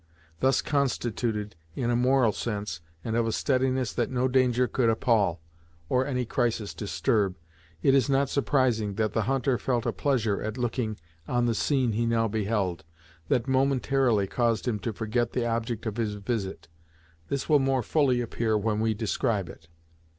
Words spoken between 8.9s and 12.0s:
that the hunter felt a pleasure at looking on the scene